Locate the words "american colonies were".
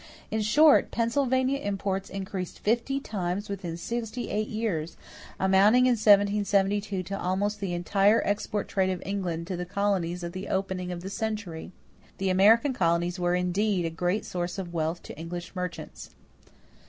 12.31-13.35